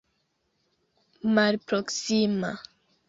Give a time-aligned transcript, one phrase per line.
[1.33, 2.51] malproksima